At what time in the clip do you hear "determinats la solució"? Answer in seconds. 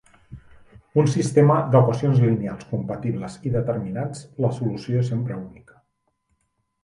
3.57-5.03